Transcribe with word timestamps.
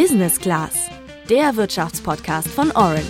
Business 0.00 0.38
Class, 0.38 0.88
der 1.28 1.56
Wirtschaftspodcast 1.56 2.46
von 2.46 2.70
Orange. 2.70 3.02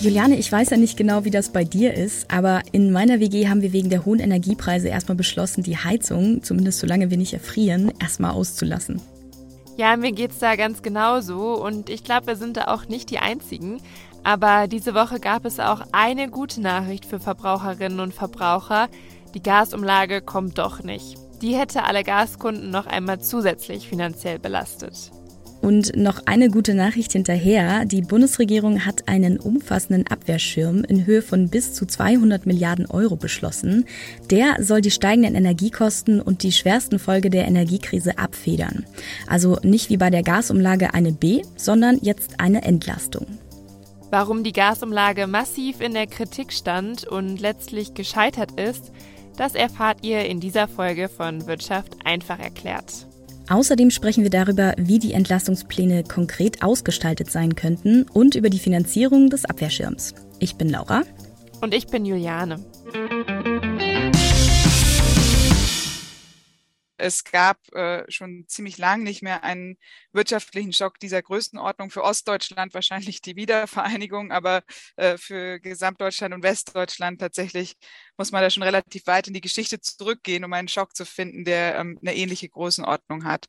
Juliane, 0.00 0.36
ich 0.38 0.50
weiß 0.50 0.70
ja 0.70 0.76
nicht 0.76 0.96
genau, 0.96 1.24
wie 1.24 1.30
das 1.30 1.50
bei 1.50 1.62
dir 1.62 1.94
ist, 1.94 2.28
aber 2.32 2.62
in 2.72 2.90
meiner 2.90 3.20
WG 3.20 3.46
haben 3.46 3.62
wir 3.62 3.72
wegen 3.72 3.90
der 3.90 4.04
hohen 4.04 4.18
Energiepreise 4.18 4.88
erstmal 4.88 5.14
beschlossen, 5.14 5.62
die 5.62 5.76
Heizung, 5.76 6.42
zumindest 6.42 6.80
solange 6.80 7.10
wir 7.10 7.16
nicht 7.16 7.34
erfrieren, 7.34 7.92
erstmal 8.00 8.32
auszulassen. 8.32 9.00
Ja, 9.76 9.96
mir 9.96 10.10
geht's 10.10 10.40
da 10.40 10.56
ganz 10.56 10.82
genauso 10.82 11.64
und 11.64 11.90
ich 11.90 12.02
glaube, 12.02 12.26
wir 12.26 12.36
sind 12.36 12.56
da 12.56 12.64
auch 12.74 12.88
nicht 12.88 13.08
die 13.08 13.20
Einzigen. 13.20 13.80
Aber 14.24 14.66
diese 14.66 14.94
Woche 14.94 15.20
gab 15.20 15.44
es 15.44 15.60
auch 15.60 15.82
eine 15.92 16.28
gute 16.28 16.60
Nachricht 16.60 17.04
für 17.04 17.20
Verbraucherinnen 17.20 18.00
und 18.00 18.14
Verbraucher. 18.14 18.88
Die 19.34 19.42
Gasumlage 19.42 20.20
kommt 20.22 20.58
doch 20.58 20.84
nicht. 20.84 21.16
Die 21.42 21.56
hätte 21.56 21.82
alle 21.82 22.04
Gaskunden 22.04 22.70
noch 22.70 22.86
einmal 22.86 23.20
zusätzlich 23.20 23.88
finanziell 23.88 24.38
belastet. 24.38 25.10
Und 25.60 25.96
noch 25.96 26.20
eine 26.26 26.50
gute 26.50 26.74
Nachricht 26.74 27.12
hinterher. 27.12 27.84
Die 27.86 28.02
Bundesregierung 28.02 28.84
hat 28.84 29.08
einen 29.08 29.40
umfassenden 29.40 30.06
Abwehrschirm 30.06 30.84
in 30.84 31.06
Höhe 31.06 31.22
von 31.22 31.48
bis 31.48 31.72
zu 31.72 31.86
200 31.86 32.44
Milliarden 32.44 32.86
Euro 32.86 33.16
beschlossen. 33.16 33.86
Der 34.30 34.62
soll 34.62 34.82
die 34.82 34.90
steigenden 34.90 35.34
Energiekosten 35.34 36.20
und 36.20 36.42
die 36.42 36.52
schwersten 36.52 36.98
Folge 36.98 37.30
der 37.30 37.48
Energiekrise 37.48 38.18
abfedern. 38.18 38.84
Also 39.26 39.58
nicht 39.62 39.88
wie 39.88 39.96
bei 39.96 40.10
der 40.10 40.22
Gasumlage 40.22 40.92
eine 40.92 41.12
B, 41.12 41.42
sondern 41.56 41.98
jetzt 42.02 42.40
eine 42.40 42.62
Entlastung. 42.62 43.26
Warum 44.10 44.44
die 44.44 44.52
Gasumlage 44.52 45.26
massiv 45.26 45.80
in 45.80 45.94
der 45.94 46.06
Kritik 46.06 46.52
stand 46.52 47.04
und 47.04 47.40
letztlich 47.40 47.94
gescheitert 47.94 48.60
ist, 48.60 48.92
das 49.36 49.54
erfahrt 49.54 49.98
ihr 50.02 50.24
in 50.26 50.40
dieser 50.40 50.68
Folge 50.68 51.08
von 51.08 51.46
Wirtschaft 51.46 51.96
einfach 52.04 52.38
erklärt. 52.38 53.06
Außerdem 53.48 53.90
sprechen 53.90 54.22
wir 54.22 54.30
darüber, 54.30 54.74
wie 54.78 54.98
die 54.98 55.12
Entlastungspläne 55.12 56.04
konkret 56.04 56.62
ausgestaltet 56.62 57.30
sein 57.30 57.54
könnten 57.54 58.06
und 58.12 58.34
über 58.34 58.48
die 58.48 58.58
Finanzierung 58.58 59.28
des 59.28 59.44
Abwehrschirms. 59.44 60.14
Ich 60.38 60.56
bin 60.56 60.70
Laura. 60.70 61.02
Und 61.60 61.74
ich 61.74 61.86
bin 61.86 62.06
Juliane. 62.06 62.56
Es 66.96 67.24
gab 67.24 67.58
äh, 67.74 68.04
schon 68.10 68.44
ziemlich 68.48 68.78
lang 68.78 69.02
nicht 69.02 69.22
mehr 69.22 69.42
einen 69.44 69.76
wirtschaftlichen 70.12 70.72
Schock 70.72 70.98
dieser 71.00 71.22
Größenordnung. 71.22 71.90
Für 71.90 72.04
Ostdeutschland 72.04 72.74
wahrscheinlich 72.74 73.20
die 73.20 73.36
Wiedervereinigung, 73.36 74.30
aber 74.32 74.62
äh, 74.96 75.18
für 75.18 75.60
Gesamtdeutschland 75.60 76.34
und 76.34 76.42
Westdeutschland 76.42 77.20
tatsächlich 77.20 77.76
muss 78.16 78.32
man 78.32 78.42
da 78.42 78.50
schon 78.50 78.62
relativ 78.62 79.06
weit 79.06 79.26
in 79.28 79.34
die 79.34 79.40
Geschichte 79.40 79.80
zurückgehen, 79.80 80.44
um 80.44 80.52
einen 80.52 80.68
Schock 80.68 80.94
zu 80.96 81.04
finden, 81.04 81.44
der 81.44 81.76
ähm, 81.76 81.98
eine 82.00 82.14
ähnliche 82.14 82.48
Größenordnung 82.48 83.24
hat. 83.24 83.46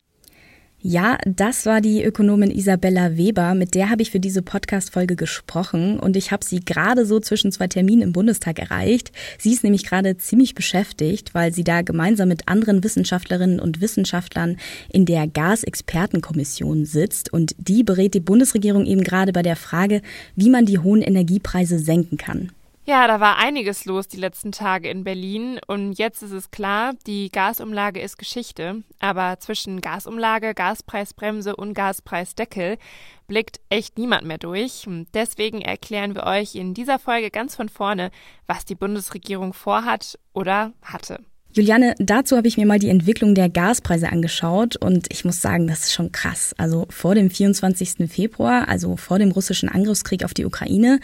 Ja, 0.79 1.17
das 1.25 1.65
war 1.65 1.81
die 1.81 2.03
Ökonomin 2.03 2.51
Isabella 2.51 3.17
Weber, 3.17 3.55
mit 3.55 3.73
der 3.73 3.89
habe 3.89 4.03
ich 4.03 4.11
für 4.11 4.19
diese 4.19 4.43
Podcast-Folge 4.43 5.15
gesprochen 5.15 5.99
und 5.99 6.15
ich 6.15 6.31
habe 6.31 6.45
sie 6.45 6.59
gerade 6.59 7.07
so 7.07 7.19
zwischen 7.19 7.51
zwei 7.51 7.67
Terminen 7.67 8.03
im 8.03 8.13
Bundestag 8.13 8.59
erreicht. 8.59 9.11
Sie 9.39 9.51
ist 9.51 9.63
nämlich 9.63 9.83
gerade 9.83 10.17
ziemlich 10.17 10.53
beschäftigt, 10.53 11.33
weil 11.33 11.51
sie 11.53 11.63
da 11.63 11.81
gemeinsam 11.81 12.27
mit 12.27 12.47
anderen 12.47 12.83
Wissenschaftlerinnen 12.83 13.59
und 13.59 13.81
Wissenschaftlern 13.81 14.57
in 14.91 15.05
der 15.05 15.27
Gasexpertenkommission 15.27 16.85
sitzt 16.85 17.33
und 17.33 17.55
die 17.57 17.83
berät 17.83 18.13
die 18.13 18.19
Bundesregierung 18.19 18.85
eben 18.85 19.03
gerade 19.03 19.33
bei 19.33 19.41
der 19.41 19.55
Frage, 19.55 20.03
wie 20.35 20.51
man 20.51 20.67
die 20.67 20.77
hohen 20.77 21.01
Energiepreise 21.01 21.79
senken 21.79 22.17
kann. 22.17 22.51
Ja, 22.87 23.07
da 23.07 23.19
war 23.19 23.37
einiges 23.37 23.85
los 23.85 24.07
die 24.07 24.17
letzten 24.17 24.51
Tage 24.51 24.89
in 24.89 25.03
Berlin 25.03 25.59
und 25.65 25.93
jetzt 25.93 26.21
ist 26.21 26.29
es 26.29 26.51
klar, 26.51 26.93
die 27.07 27.31
Gasumlage 27.31 27.99
ist 27.99 28.19
Geschichte, 28.19 28.83
aber 28.99 29.39
zwischen 29.39 29.81
Gasumlage, 29.81 30.53
Gaspreisbremse 30.53 31.55
und 31.55 31.73
Gaspreisdeckel 31.73 32.77
blickt 33.25 33.59
echt 33.69 33.97
niemand 33.97 34.27
mehr 34.27 34.37
durch. 34.37 34.87
Deswegen 35.15 35.61
erklären 35.61 36.13
wir 36.13 36.25
euch 36.25 36.53
in 36.53 36.75
dieser 36.75 36.99
Folge 36.99 37.31
ganz 37.31 37.55
von 37.55 37.69
vorne, 37.69 38.11
was 38.45 38.65
die 38.65 38.75
Bundesregierung 38.75 39.53
vorhat 39.53 40.19
oder 40.33 40.73
hatte. 40.83 41.23
Juliane, 41.55 41.95
dazu 41.99 42.35
habe 42.35 42.49
ich 42.49 42.57
mir 42.57 42.65
mal 42.65 42.79
die 42.79 42.89
Entwicklung 42.89 43.33
der 43.33 43.47
Gaspreise 43.47 44.11
angeschaut 44.11 44.75
und 44.75 45.07
ich 45.09 45.23
muss 45.23 45.39
sagen, 45.39 45.67
das 45.67 45.83
ist 45.83 45.93
schon 45.93 46.11
krass. 46.11 46.53
Also 46.57 46.85
vor 46.89 47.15
dem 47.15 47.29
24. 47.29 48.09
Februar, 48.11 48.67
also 48.67 48.97
vor 48.97 49.19
dem 49.19 49.31
russischen 49.31 49.69
Angriffskrieg 49.69 50.25
auf 50.25 50.33
die 50.33 50.43
Ukraine, 50.43 50.99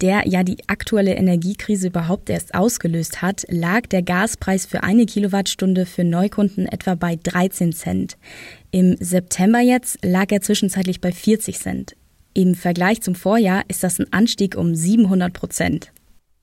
der 0.00 0.26
ja 0.26 0.42
die 0.42 0.56
aktuelle 0.66 1.14
Energiekrise 1.14 1.86
überhaupt 1.86 2.30
erst 2.30 2.52
ausgelöst 2.52 3.22
hat, 3.22 3.44
lag 3.48 3.82
der 3.86 4.02
Gaspreis 4.02 4.66
für 4.66 4.82
eine 4.82 5.06
Kilowattstunde 5.06 5.86
für 5.86 6.02
Neukunden 6.02 6.66
etwa 6.66 6.96
bei 6.96 7.16
13 7.22 7.72
Cent. 7.72 8.16
Im 8.72 8.96
September 8.98 9.60
jetzt 9.60 10.04
lag 10.04 10.32
er 10.32 10.40
zwischenzeitlich 10.40 11.00
bei 11.00 11.12
40 11.12 11.60
Cent. 11.60 11.94
Im 12.34 12.56
Vergleich 12.56 13.02
zum 13.02 13.14
Vorjahr 13.14 13.62
ist 13.68 13.84
das 13.84 14.00
ein 14.00 14.12
Anstieg 14.12 14.56
um 14.56 14.74
700 14.74 15.32
Prozent. 15.32 15.92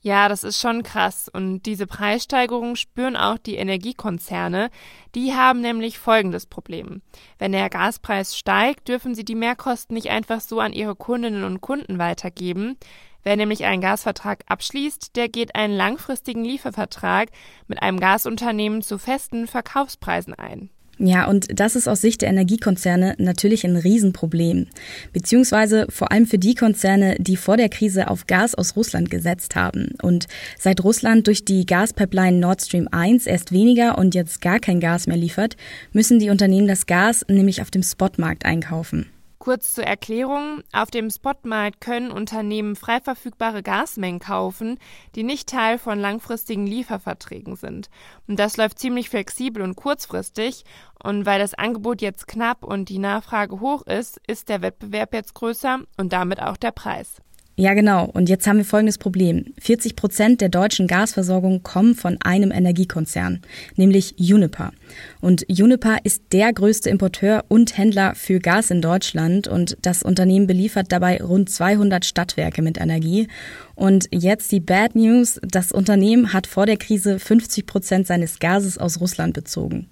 Ja, 0.01 0.29
das 0.29 0.45
ist 0.45 0.59
schon 0.59 0.83
krass. 0.83 1.29
Und 1.31 1.63
diese 1.63 1.85
Preissteigerung 1.85 2.77
spüren 2.77 3.17
auch 3.17 3.37
die 3.37 3.55
Energiekonzerne. 3.55 4.69
Die 5.13 5.33
haben 5.33 5.59
nämlich 5.59 5.99
folgendes 5.99 6.45
Problem. 6.45 7.01
Wenn 7.37 7.51
der 7.51 7.69
Gaspreis 7.69 8.37
steigt, 8.37 8.87
dürfen 8.87 9.13
sie 9.13 9.25
die 9.25 9.35
Mehrkosten 9.35 9.93
nicht 9.93 10.09
einfach 10.09 10.39
so 10.39 10.61
an 10.61 10.71
ihre 10.71 10.95
Kundinnen 10.95 11.43
und 11.43 11.59
Kunden 11.59 11.99
weitergeben. 11.99 12.77
Wer 13.23 13.35
nämlich 13.35 13.65
einen 13.65 13.81
Gasvertrag 13.81 14.45
abschließt, 14.47 15.17
der 15.17 15.27
geht 15.27 15.55
einen 15.55 15.75
langfristigen 15.75 16.45
Liefervertrag 16.45 17.29
mit 17.67 17.81
einem 17.81 17.99
Gasunternehmen 17.99 18.81
zu 18.81 18.97
festen 18.97 19.47
Verkaufspreisen 19.47 20.33
ein. 20.33 20.69
Ja, 21.01 21.27
und 21.27 21.47
das 21.57 21.77
ist 21.77 21.87
aus 21.87 22.01
Sicht 22.01 22.21
der 22.21 22.29
Energiekonzerne 22.29 23.15
natürlich 23.17 23.63
ein 23.65 23.77
Riesenproblem. 23.77 24.67
Beziehungsweise 25.13 25.87
vor 25.89 26.11
allem 26.11 26.25
für 26.25 26.37
die 26.37 26.55
Konzerne, 26.55 27.15
die 27.19 27.37
vor 27.37 27.55
der 27.55 27.69
Krise 27.69 28.09
auf 28.09 28.27
Gas 28.27 28.53
aus 28.53 28.75
Russland 28.75 29.09
gesetzt 29.09 29.55
haben. 29.55 29.95
Und 30.01 30.27
seit 30.57 30.83
Russland 30.83 31.27
durch 31.27 31.45
die 31.45 31.65
Gaspipeline 31.65 32.39
Nord 32.39 32.61
Stream 32.61 32.89
1 32.91 33.27
erst 33.27 33.53
weniger 33.53 33.97
und 33.97 34.13
jetzt 34.13 34.41
gar 34.41 34.59
kein 34.59 34.81
Gas 34.81 35.07
mehr 35.07 35.15
liefert, 35.15 35.55
müssen 35.93 36.19
die 36.19 36.31
Unternehmen 36.31 36.67
das 36.67 36.85
Gas 36.85 37.25
nämlich 37.29 37.61
auf 37.61 37.71
dem 37.71 37.83
Spotmarkt 37.83 38.43
einkaufen. 38.43 39.05
Kurz 39.39 39.73
zur 39.73 39.85
Erklärung. 39.85 40.63
Auf 40.73 40.91
dem 40.91 41.09
Spotmarkt 41.09 41.79
können 41.79 42.11
Unternehmen 42.11 42.75
frei 42.75 42.99
verfügbare 42.99 43.63
Gasmengen 43.63 44.19
kaufen, 44.19 44.77
die 45.15 45.23
nicht 45.23 45.47
Teil 45.47 45.79
von 45.79 45.97
langfristigen 45.97 46.67
Lieferverträgen 46.67 47.55
sind. 47.55 47.89
Und 48.27 48.37
das 48.37 48.57
läuft 48.57 48.79
ziemlich 48.79 49.09
flexibel 49.09 49.63
und 49.63 49.77
kurzfristig. 49.77 50.65
Und 51.01 51.25
weil 51.25 51.39
das 51.39 51.53
Angebot 51.53 52.01
jetzt 52.01 52.27
knapp 52.27 52.65
und 52.65 52.89
die 52.89 52.99
Nachfrage 52.99 53.61
hoch 53.61 53.83
ist, 53.83 54.19
ist 54.27 54.49
der 54.49 54.61
Wettbewerb 54.61 55.13
jetzt 55.13 55.33
größer 55.35 55.79
und 55.95 56.11
damit 56.11 56.41
auch 56.41 56.57
der 56.57 56.71
Preis. 56.71 57.21
Ja, 57.59 57.73
genau. 57.73 58.05
Und 58.05 58.29
jetzt 58.29 58.47
haben 58.47 58.59
wir 58.59 58.63
folgendes 58.63 58.97
Problem. 58.97 59.53
40 59.59 59.97
Prozent 59.97 60.39
der 60.39 60.47
deutschen 60.47 60.87
Gasversorgung 60.87 61.61
kommen 61.61 61.93
von 61.93 62.17
einem 62.23 62.51
Energiekonzern, 62.51 63.41
nämlich 63.75 64.15
Uniper. 64.17 64.71
Und 65.19 65.43
Uniper 65.49 65.97
ist 66.05 66.23
der 66.31 66.53
größte 66.53 66.89
Importeur 66.89 67.43
und 67.49 67.77
Händler 67.77 68.15
für 68.15 68.39
Gas 68.39 68.71
in 68.71 68.81
Deutschland 68.81 69.49
und 69.49 69.77
das 69.81 70.03
Unternehmen 70.03 70.47
beliefert 70.47 70.93
dabei 70.93 71.21
rund 71.21 71.49
200 71.49 72.05
Stadtwerke 72.05 72.61
mit 72.61 72.79
Energie. 72.79 73.27
Und 73.75 74.07
jetzt 74.09 74.53
die 74.53 74.61
Bad 74.61 74.95
News. 74.95 75.41
Das 75.43 75.73
Unternehmen 75.73 76.31
hat 76.31 76.47
vor 76.47 76.65
der 76.65 76.77
Krise 76.77 77.19
50 77.19 77.65
Prozent 77.65 78.07
seines 78.07 78.39
Gases 78.39 78.77
aus 78.77 79.01
Russland 79.01 79.33
bezogen. 79.33 79.89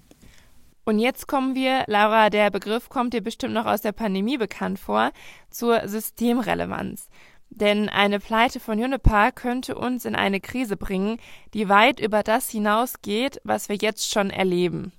Und 0.86 1.00
jetzt 1.00 1.26
kommen 1.26 1.54
wir, 1.54 1.84
Laura, 1.86 2.30
der 2.30 2.50
Begriff 2.50 2.88
kommt 2.88 3.12
dir 3.12 3.20
bestimmt 3.20 3.52
noch 3.52 3.66
aus 3.66 3.82
der 3.82 3.92
Pandemie 3.92 4.38
bekannt 4.38 4.78
vor, 4.78 5.10
zur 5.50 5.86
Systemrelevanz. 5.86 7.10
Denn 7.50 7.88
eine 7.88 8.20
Pleite 8.20 8.60
von 8.60 8.78
Juniper 8.78 9.32
könnte 9.32 9.74
uns 9.74 10.04
in 10.04 10.14
eine 10.14 10.40
Krise 10.40 10.76
bringen, 10.76 11.18
die 11.54 11.68
weit 11.68 12.00
über 12.00 12.22
das 12.22 12.50
hinausgeht, 12.50 13.40
was 13.44 13.68
wir 13.68 13.76
jetzt 13.76 14.10
schon 14.10 14.30
erleben. 14.30 14.92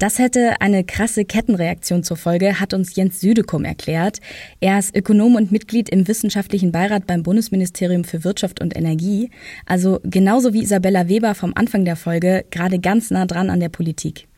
Das 0.00 0.18
hätte 0.18 0.62
eine 0.62 0.82
krasse 0.82 1.26
Kettenreaktion 1.26 2.02
zur 2.02 2.16
Folge, 2.16 2.58
hat 2.58 2.72
uns 2.72 2.96
Jens 2.96 3.20
Südekum 3.20 3.66
erklärt. 3.66 4.20
Er 4.58 4.78
ist 4.78 4.96
Ökonom 4.96 5.34
und 5.34 5.52
Mitglied 5.52 5.90
im 5.90 6.08
wissenschaftlichen 6.08 6.72
Beirat 6.72 7.06
beim 7.06 7.22
Bundesministerium 7.22 8.04
für 8.04 8.24
Wirtschaft 8.24 8.62
und 8.62 8.74
Energie. 8.74 9.30
Also 9.66 10.00
genauso 10.02 10.54
wie 10.54 10.62
Isabella 10.62 11.08
Weber 11.08 11.34
vom 11.34 11.52
Anfang 11.54 11.84
der 11.84 11.96
Folge, 11.96 12.46
gerade 12.50 12.78
ganz 12.78 13.10
nah 13.10 13.26
dran 13.26 13.50
an 13.50 13.60
der 13.60 13.68
Politik. 13.68 14.29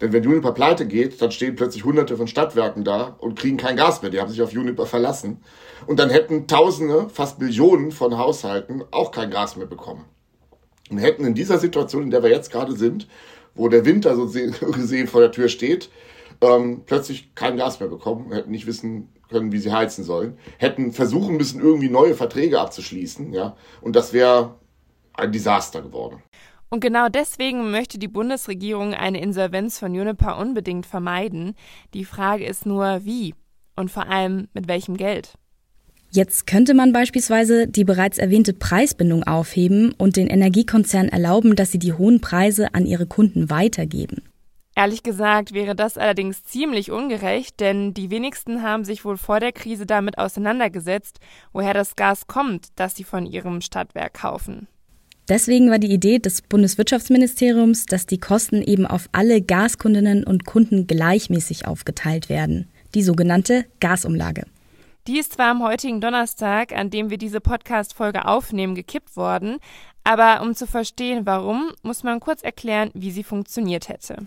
Denn 0.00 0.12
wenn 0.12 0.22
Juniper 0.22 0.52
pleite 0.52 0.86
geht, 0.86 1.20
dann 1.20 1.30
stehen 1.30 1.56
plötzlich 1.56 1.84
hunderte 1.84 2.16
von 2.16 2.26
Stadtwerken 2.26 2.84
da 2.84 3.16
und 3.18 3.38
kriegen 3.38 3.56
kein 3.56 3.76
Gas 3.76 4.00
mehr. 4.00 4.10
Die 4.10 4.20
haben 4.20 4.30
sich 4.30 4.40
auf 4.40 4.52
Juniper 4.52 4.86
verlassen. 4.86 5.42
Und 5.86 5.98
dann 5.98 6.10
hätten 6.10 6.46
Tausende, 6.46 7.08
fast 7.10 7.38
Millionen 7.38 7.92
von 7.92 8.16
Haushalten 8.16 8.82
auch 8.90 9.10
kein 9.10 9.30
Gas 9.30 9.56
mehr 9.56 9.66
bekommen. 9.66 10.06
Und 10.90 10.98
hätten 10.98 11.24
in 11.24 11.34
dieser 11.34 11.58
Situation, 11.58 12.04
in 12.04 12.10
der 12.10 12.22
wir 12.22 12.30
jetzt 12.30 12.50
gerade 12.50 12.74
sind, 12.76 13.06
wo 13.54 13.68
der 13.68 13.84
Winter 13.84 14.16
so 14.16 14.26
gesehen 14.72 15.06
vor 15.06 15.20
der 15.20 15.32
Tür 15.32 15.48
steht, 15.48 15.90
ähm, 16.40 16.82
plötzlich 16.86 17.34
kein 17.34 17.56
Gas 17.56 17.80
mehr 17.80 17.88
bekommen, 17.88 18.32
hätten 18.32 18.50
nicht 18.50 18.66
wissen 18.66 19.08
können, 19.28 19.52
wie 19.52 19.58
sie 19.58 19.72
heizen 19.72 20.04
sollen, 20.04 20.38
hätten 20.58 20.92
versuchen 20.92 21.36
müssen, 21.36 21.60
irgendwie 21.60 21.88
neue 21.88 22.14
Verträge 22.14 22.60
abzuschließen, 22.60 23.32
ja, 23.32 23.56
und 23.80 23.94
das 23.94 24.12
wäre 24.12 24.56
ein 25.12 25.32
Desaster 25.32 25.82
geworden. 25.82 26.22
Und 26.70 26.80
genau 26.80 27.08
deswegen 27.08 27.72
möchte 27.72 27.98
die 27.98 28.08
Bundesregierung 28.08 28.94
eine 28.94 29.20
Insolvenz 29.20 29.78
von 29.78 29.92
Juniper 29.92 30.38
unbedingt 30.38 30.86
vermeiden. 30.86 31.54
Die 31.94 32.04
Frage 32.04 32.46
ist 32.46 32.64
nur, 32.64 33.04
wie 33.04 33.34
und 33.74 33.90
vor 33.90 34.08
allem 34.08 34.48
mit 34.54 34.68
welchem 34.68 34.96
Geld. 34.96 35.34
Jetzt 36.12 36.46
könnte 36.46 36.74
man 36.74 36.92
beispielsweise 36.92 37.68
die 37.68 37.84
bereits 37.84 38.18
erwähnte 38.18 38.52
Preisbindung 38.52 39.24
aufheben 39.24 39.94
und 39.96 40.16
den 40.16 40.26
Energiekonzernen 40.26 41.10
erlauben, 41.10 41.54
dass 41.54 41.72
sie 41.72 41.78
die 41.78 41.92
hohen 41.92 42.20
Preise 42.20 42.74
an 42.74 42.86
ihre 42.86 43.06
Kunden 43.06 43.50
weitergeben. 43.50 44.22
Ehrlich 44.76 45.02
gesagt 45.02 45.52
wäre 45.52 45.74
das 45.74 45.98
allerdings 45.98 46.42
ziemlich 46.44 46.90
ungerecht, 46.90 47.60
denn 47.60 47.94
die 47.94 48.10
wenigsten 48.10 48.62
haben 48.62 48.84
sich 48.84 49.04
wohl 49.04 49.16
vor 49.16 49.40
der 49.40 49.52
Krise 49.52 49.86
damit 49.86 50.18
auseinandergesetzt, 50.18 51.18
woher 51.52 51.74
das 51.74 51.96
Gas 51.96 52.26
kommt, 52.26 52.68
das 52.76 52.96
sie 52.96 53.04
von 53.04 53.26
ihrem 53.26 53.60
Stadtwerk 53.60 54.14
kaufen. 54.14 54.68
Deswegen 55.30 55.70
war 55.70 55.78
die 55.78 55.92
Idee 55.92 56.18
des 56.18 56.42
Bundeswirtschaftsministeriums, 56.42 57.86
dass 57.86 58.04
die 58.04 58.18
Kosten 58.18 58.62
eben 58.62 58.84
auf 58.84 59.08
alle 59.12 59.40
Gaskundinnen 59.40 60.24
und 60.24 60.44
Kunden 60.44 60.88
gleichmäßig 60.88 61.68
aufgeteilt 61.68 62.28
werden, 62.28 62.68
die 62.96 63.04
sogenannte 63.04 63.64
Gasumlage. 63.78 64.42
Die 65.06 65.20
ist 65.20 65.34
zwar 65.34 65.52
am 65.52 65.62
heutigen 65.62 66.00
Donnerstag, 66.00 66.72
an 66.72 66.90
dem 66.90 67.10
wir 67.10 67.16
diese 67.16 67.40
Podcast-Folge 67.40 68.26
aufnehmen, 68.26 68.74
gekippt 68.74 69.16
worden, 69.16 69.58
aber 70.02 70.42
um 70.42 70.56
zu 70.56 70.66
verstehen, 70.66 71.26
warum, 71.26 71.70
muss 71.82 72.02
man 72.02 72.18
kurz 72.18 72.42
erklären, 72.42 72.90
wie 72.94 73.12
sie 73.12 73.22
funktioniert 73.22 73.88
hätte. 73.88 74.26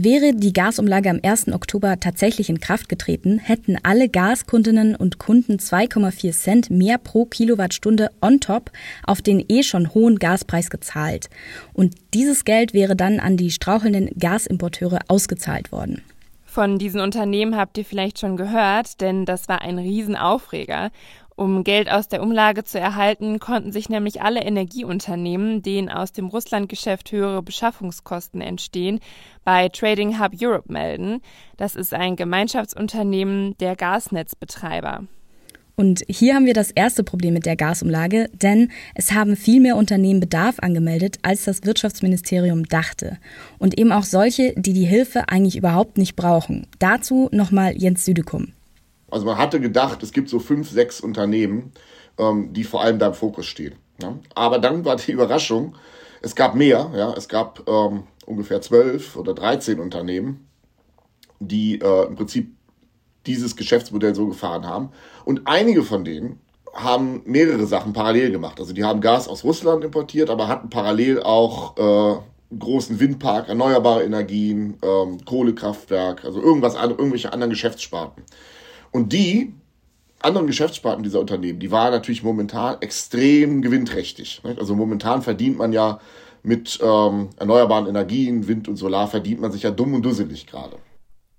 Wäre 0.00 0.32
die 0.32 0.52
Gasumlage 0.52 1.10
am 1.10 1.18
1. 1.20 1.48
Oktober 1.48 1.98
tatsächlich 1.98 2.48
in 2.48 2.60
Kraft 2.60 2.88
getreten, 2.88 3.40
hätten 3.40 3.76
alle 3.82 4.08
Gaskundinnen 4.08 4.94
und 4.94 5.18
Kunden 5.18 5.54
2,4 5.54 6.30
Cent 6.30 6.70
mehr 6.70 6.98
pro 6.98 7.24
Kilowattstunde 7.24 8.12
on 8.22 8.38
top 8.38 8.70
auf 9.02 9.22
den 9.22 9.44
eh 9.48 9.64
schon 9.64 9.92
hohen 9.94 10.20
Gaspreis 10.20 10.70
gezahlt. 10.70 11.28
Und 11.72 11.96
dieses 12.14 12.44
Geld 12.44 12.74
wäre 12.74 12.94
dann 12.94 13.18
an 13.18 13.36
die 13.36 13.50
strauchelnden 13.50 14.10
Gasimporteure 14.16 15.00
ausgezahlt 15.08 15.72
worden. 15.72 16.00
Von 16.44 16.78
diesen 16.78 17.00
Unternehmen 17.00 17.56
habt 17.56 17.76
ihr 17.76 17.84
vielleicht 17.84 18.20
schon 18.20 18.36
gehört, 18.36 19.00
denn 19.00 19.24
das 19.24 19.48
war 19.48 19.62
ein 19.62 19.80
Riesenaufreger. 19.80 20.92
Um 21.38 21.62
Geld 21.62 21.88
aus 21.88 22.08
der 22.08 22.20
Umlage 22.20 22.64
zu 22.64 22.80
erhalten, 22.80 23.38
konnten 23.38 23.70
sich 23.70 23.88
nämlich 23.88 24.22
alle 24.22 24.42
Energieunternehmen, 24.42 25.62
denen 25.62 25.88
aus 25.88 26.10
dem 26.10 26.26
Russlandgeschäft 26.26 27.12
höhere 27.12 27.44
Beschaffungskosten 27.44 28.40
entstehen, 28.40 28.98
bei 29.44 29.68
Trading 29.68 30.18
Hub 30.18 30.32
Europe 30.42 30.72
melden. 30.72 31.20
Das 31.56 31.76
ist 31.76 31.94
ein 31.94 32.16
Gemeinschaftsunternehmen 32.16 33.56
der 33.58 33.76
Gasnetzbetreiber. 33.76 35.04
Und 35.76 36.02
hier 36.08 36.34
haben 36.34 36.46
wir 36.46 36.54
das 36.54 36.72
erste 36.72 37.04
Problem 37.04 37.34
mit 37.34 37.46
der 37.46 37.54
Gasumlage, 37.54 38.28
denn 38.32 38.72
es 38.96 39.12
haben 39.12 39.36
viel 39.36 39.60
mehr 39.60 39.76
Unternehmen 39.76 40.18
Bedarf 40.18 40.56
angemeldet, 40.58 41.18
als 41.22 41.44
das 41.44 41.62
Wirtschaftsministerium 41.62 42.64
dachte. 42.64 43.16
Und 43.60 43.78
eben 43.78 43.92
auch 43.92 44.02
solche, 44.02 44.54
die 44.56 44.72
die 44.72 44.86
Hilfe 44.86 45.28
eigentlich 45.28 45.56
überhaupt 45.56 45.98
nicht 45.98 46.16
brauchen. 46.16 46.66
Dazu 46.80 47.28
nochmal 47.30 47.76
Jens 47.76 48.04
Südekum. 48.04 48.54
Also 49.10 49.26
man 49.26 49.38
hatte 49.38 49.60
gedacht, 49.60 50.02
es 50.02 50.12
gibt 50.12 50.28
so 50.28 50.38
fünf, 50.38 50.70
sechs 50.70 51.00
Unternehmen, 51.00 51.72
ähm, 52.18 52.52
die 52.52 52.64
vor 52.64 52.82
allem 52.82 52.98
da 52.98 53.08
im 53.08 53.14
Fokus 53.14 53.46
stehen. 53.46 53.74
Ja? 54.02 54.18
Aber 54.34 54.58
dann 54.58 54.84
war 54.84 54.96
die 54.96 55.12
Überraschung, 55.12 55.76
es 56.20 56.34
gab 56.34 56.54
mehr, 56.54 56.90
ja, 56.94 57.12
es 57.14 57.28
gab 57.28 57.68
ähm, 57.68 58.04
ungefähr 58.26 58.60
zwölf 58.60 59.16
oder 59.16 59.34
dreizehn 59.34 59.80
Unternehmen, 59.80 60.48
die 61.38 61.80
äh, 61.80 62.06
im 62.06 62.16
Prinzip 62.16 62.52
dieses 63.26 63.56
Geschäftsmodell 63.56 64.14
so 64.14 64.26
gefahren 64.26 64.66
haben. 64.66 64.90
Und 65.24 65.42
einige 65.46 65.82
von 65.82 66.04
denen 66.04 66.40
haben 66.74 67.22
mehrere 67.24 67.66
Sachen 67.66 67.92
parallel 67.92 68.30
gemacht. 68.30 68.60
Also 68.60 68.72
die 68.72 68.84
haben 68.84 69.00
Gas 69.00 69.28
aus 69.28 69.44
Russland 69.44 69.84
importiert, 69.84 70.30
aber 70.30 70.48
hatten 70.48 70.70
parallel 70.70 71.22
auch 71.22 71.76
äh, 71.76 72.56
großen 72.58 72.98
Windpark, 72.98 73.48
erneuerbare 73.48 74.04
Energien, 74.04 74.78
ähm, 74.82 75.24
Kohlekraftwerk, 75.24 76.24
also 76.24 76.40
irgendwas, 76.40 76.74
irgendwelche 76.74 77.32
anderen 77.32 77.50
Geschäftssparten. 77.50 78.24
Und 78.90 79.12
die 79.12 79.52
anderen 80.20 80.46
Geschäftssparten 80.46 81.02
dieser 81.02 81.20
Unternehmen, 81.20 81.60
die 81.60 81.70
waren 81.70 81.92
natürlich 81.92 82.22
momentan 82.22 82.76
extrem 82.80 83.62
gewinnträchtig. 83.62 84.42
Also 84.44 84.74
momentan 84.74 85.22
verdient 85.22 85.58
man 85.58 85.72
ja 85.72 86.00
mit 86.42 86.78
ähm, 86.82 87.30
erneuerbaren 87.36 87.86
Energien, 87.86 88.48
Wind 88.48 88.68
und 88.68 88.76
Solar, 88.76 89.08
verdient 89.08 89.40
man 89.40 89.52
sich 89.52 89.62
ja 89.62 89.70
dumm 89.70 89.94
und 89.94 90.02
dusselig 90.02 90.46
gerade. 90.46 90.76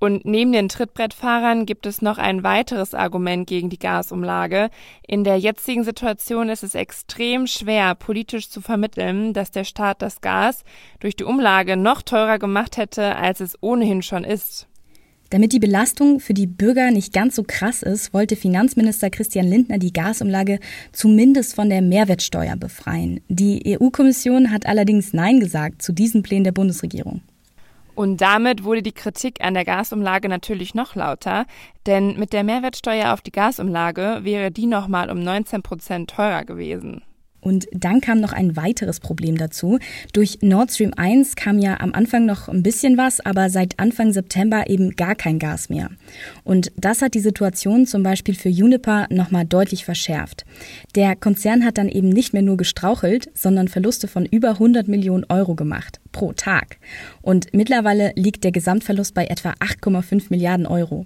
Und 0.01 0.24
neben 0.24 0.54
den 0.54 0.69
Trittbrettfahrern 0.69 1.66
gibt 1.66 1.86
es 1.86 2.01
noch 2.01 2.18
ein 2.18 2.42
weiteres 2.42 2.94
Argument 2.94 3.46
gegen 3.48 3.69
die 3.69 3.80
Gasumlage. 3.80 4.69
In 5.06 5.25
der 5.25 5.38
jetzigen 5.38 5.84
Situation 5.84 6.48
ist 6.48 6.63
es 6.63 6.74
extrem 6.74 7.48
schwer, 7.48 7.96
politisch 7.96 8.50
zu 8.50 8.62
vermitteln, 8.62 9.34
dass 9.34 9.51
der 9.51 9.66
Staat 9.66 10.01
das 10.01 10.22
Gas 10.22 10.63
durch 11.01 11.18
die 11.18 11.25
Umlage 11.25 11.75
noch 11.75 12.01
teurer 12.01 12.40
gemacht 12.40 12.78
hätte, 12.78 13.18
als 13.18 13.42
es 13.42 13.57
ohnehin 13.62 14.01
schon 14.01 14.24
ist. 14.24 14.69
Damit 15.31 15.54
die 15.54 15.60
Belastung 15.60 16.20
für 16.20 16.34
die 16.34 16.48
Bürger 16.48 16.90
nicht 16.90 17.14
ganz 17.14 17.36
so 17.36 17.44
krass 17.44 17.84
ist, 17.84 18.14
wollte 18.16 18.36
Finanzminister 18.36 19.12
Christian 19.12 19.48
Lindner 19.48 19.78
die 19.78 19.94
Gasumlage 19.94 20.60
zumindest 20.92 21.54
von 21.54 21.70
der 21.70 21.84
Mehrwertsteuer 21.84 22.56
befreien. 22.56 23.22
Die 23.28 23.78
EU-Kommission 23.80 24.52
hat 24.52 24.66
allerdings 24.66 25.14
Nein 25.14 25.40
gesagt 25.40 25.84
zu 25.84 25.94
diesen 25.94 26.24
Plänen 26.24 26.46
der 26.46 26.52
Bundesregierung. 26.52 27.22
Und 27.94 28.22
damit 28.22 28.64
wurde 28.64 28.81
die 28.81 28.94
Kritik 28.94 29.44
an 29.44 29.54
der 29.54 29.66
Gasumlage 29.66 30.30
natürlich 30.30 30.74
noch 30.74 30.96
lauter, 30.96 31.46
denn 31.86 32.18
mit 32.18 32.34
der 32.34 32.44
Mehrwertsteuer 32.44 33.14
auf 33.14 33.22
die 33.22 33.32
Gasumlage 33.32 34.22
wäre 34.24 34.52
die 34.52 34.66
nochmal 34.66 35.12
um 35.12 35.22
19 35.22 35.62
Prozent 35.62 36.10
teurer 36.10 36.46
gewesen. 36.46 37.04
Und 37.41 37.68
dann 37.71 38.01
kam 38.01 38.19
noch 38.19 38.33
ein 38.33 38.56
weiteres 38.56 39.00
Problem 39.00 39.38
dazu. 39.38 39.80
Durch 40.13 40.39
Nord 40.41 40.71
Stream 40.71 40.94
1 40.95 41.36
kam 41.36 41.59
ja 41.59 41.80
am 41.80 41.94
Anfang 41.94 42.25
noch 42.25 42.47
ein 42.47 42.63
bisschen 42.63 42.97
was, 42.97 43.19
aber 43.19 43.50
seit 43.50 43.80
Anfang 43.80 44.13
September 44.13 44.69
eben 44.69 44.95
gar 44.95 45.15
kein 45.15 45.39
Gas 45.39 45.69
mehr. 45.69 45.89
Und 46.44 46.71
das 46.75 47.01
hat 47.01 47.13
die 47.13 47.19
Situation 47.19 47.86
zum 47.86 48.03
Beispiel 48.03 48.36
für 48.36 48.50
Juniper 48.50 49.07
nochmal 49.09 49.45
deutlich 49.45 49.86
verschärft. 49.86 50.45
Der 50.95 51.15
Konzern 51.15 51.63
hat 51.63 51.77
dann 51.77 51.89
eben 51.89 52.09
nicht 52.09 52.33
mehr 52.33 52.41
nur 52.41 52.57
gestrauchelt, 52.57 53.30
sondern 53.33 53.68
Verluste 53.68 54.07
von 54.07 54.25
über 54.25 54.51
100 54.51 54.88
Millionen 54.88 55.25
Euro 55.30 55.56
gemacht 55.56 56.00
pro 56.12 56.33
Tag. 56.33 56.77
Und 57.21 57.53
mittlerweile 57.53 58.12
liegt 58.15 58.44
der 58.44 58.51
Gesamtverlust 58.51 59.13
bei 59.13 59.25
etwa 59.25 59.51
8,5 59.59 60.25
Milliarden 60.30 60.65
Euro. 60.65 61.06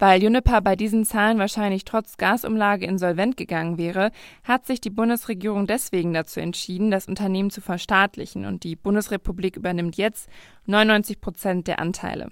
Weil 0.00 0.22
Juniper 0.22 0.62
bei 0.62 0.76
diesen 0.76 1.04
Zahlen 1.04 1.38
wahrscheinlich 1.38 1.84
trotz 1.84 2.16
Gasumlage 2.16 2.86
insolvent 2.86 3.36
gegangen 3.36 3.76
wäre, 3.76 4.12
hat 4.44 4.66
sich 4.66 4.80
die 4.80 4.88
Bundesregierung 4.88 5.66
deswegen 5.66 6.14
dazu 6.14 6.40
entschieden, 6.40 6.90
das 6.90 7.06
Unternehmen 7.06 7.50
zu 7.50 7.60
verstaatlichen 7.60 8.46
und 8.46 8.64
die 8.64 8.76
Bundesrepublik 8.76 9.56
übernimmt 9.56 9.98
jetzt 9.98 10.30
99 10.64 11.20
Prozent 11.20 11.66
der 11.66 11.80
Anteile. 11.80 12.30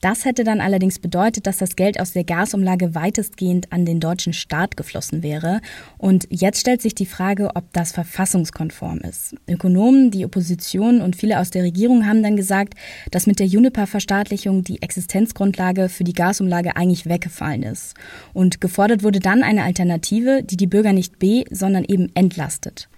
Das 0.00 0.24
hätte 0.24 0.44
dann 0.44 0.60
allerdings 0.60 1.00
bedeutet, 1.00 1.46
dass 1.46 1.58
das 1.58 1.74
Geld 1.74 1.98
aus 1.98 2.12
der 2.12 2.22
Gasumlage 2.22 2.94
weitestgehend 2.94 3.72
an 3.72 3.84
den 3.84 3.98
deutschen 3.98 4.32
Staat 4.32 4.76
geflossen 4.76 5.24
wäre. 5.24 5.60
Und 5.96 6.28
jetzt 6.30 6.60
stellt 6.60 6.82
sich 6.82 6.94
die 6.94 7.06
Frage, 7.06 7.50
ob 7.56 7.72
das 7.72 7.90
verfassungskonform 7.92 8.98
ist. 8.98 9.34
Ökonomen, 9.48 10.12
die 10.12 10.24
Opposition 10.24 11.00
und 11.00 11.16
viele 11.16 11.40
aus 11.40 11.50
der 11.50 11.64
Regierung 11.64 12.06
haben 12.06 12.22
dann 12.22 12.36
gesagt, 12.36 12.74
dass 13.10 13.26
mit 13.26 13.40
der 13.40 13.46
Juniper-Verstaatlichung 13.46 14.62
die 14.62 14.82
Existenzgrundlage 14.82 15.88
für 15.88 16.04
die 16.04 16.12
Gasumlage 16.12 16.76
eigentlich 16.76 17.06
weggefallen 17.06 17.64
ist. 17.64 17.94
Und 18.32 18.60
gefordert 18.60 19.02
wurde 19.02 19.18
dann 19.18 19.42
eine 19.42 19.64
Alternative, 19.64 20.44
die 20.44 20.56
die 20.56 20.68
Bürger 20.68 20.92
nicht 20.92 21.18
be, 21.18 21.44
sondern 21.50 21.84
eben 21.84 22.08
entlastet. 22.14 22.88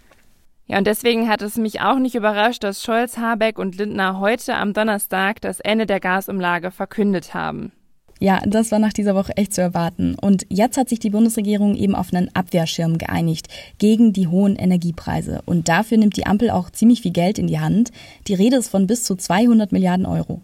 Ja, 0.70 0.78
und 0.78 0.86
deswegen 0.86 1.28
hat 1.28 1.42
es 1.42 1.56
mich 1.56 1.80
auch 1.80 1.98
nicht 1.98 2.14
überrascht, 2.14 2.62
dass 2.62 2.84
Scholz, 2.84 3.18
Habeck 3.18 3.58
und 3.58 3.76
Lindner 3.76 4.20
heute 4.20 4.54
am 4.54 4.72
Donnerstag 4.72 5.40
das 5.40 5.58
Ende 5.58 5.84
der 5.84 5.98
Gasumlage 5.98 6.70
verkündet 6.70 7.34
haben. 7.34 7.72
Ja, 8.20 8.38
das 8.46 8.70
war 8.70 8.78
nach 8.78 8.92
dieser 8.92 9.16
Woche 9.16 9.36
echt 9.36 9.52
zu 9.52 9.62
erwarten. 9.62 10.14
Und 10.14 10.46
jetzt 10.48 10.76
hat 10.76 10.88
sich 10.88 11.00
die 11.00 11.10
Bundesregierung 11.10 11.74
eben 11.74 11.96
auf 11.96 12.14
einen 12.14 12.32
Abwehrschirm 12.36 12.98
geeinigt 12.98 13.48
gegen 13.78 14.12
die 14.12 14.28
hohen 14.28 14.54
Energiepreise. 14.54 15.42
Und 15.44 15.68
dafür 15.68 15.98
nimmt 15.98 16.16
die 16.16 16.26
Ampel 16.26 16.50
auch 16.50 16.70
ziemlich 16.70 17.02
viel 17.02 17.10
Geld 17.10 17.40
in 17.40 17.48
die 17.48 17.58
Hand. 17.58 17.90
Die 18.28 18.34
Rede 18.34 18.54
ist 18.54 18.68
von 18.68 18.86
bis 18.86 19.02
zu 19.02 19.16
200 19.16 19.72
Milliarden 19.72 20.06
Euro. 20.06 20.40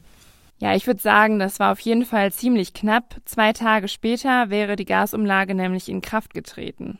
Ja, 0.58 0.74
ich 0.74 0.88
würde 0.88 1.00
sagen, 1.00 1.38
das 1.38 1.60
war 1.60 1.70
auf 1.70 1.78
jeden 1.78 2.04
Fall 2.04 2.32
ziemlich 2.32 2.74
knapp. 2.74 3.14
Zwei 3.26 3.52
Tage 3.52 3.86
später 3.86 4.50
wäre 4.50 4.74
die 4.74 4.86
Gasumlage 4.86 5.54
nämlich 5.54 5.88
in 5.88 6.02
Kraft 6.02 6.34
getreten. 6.34 6.98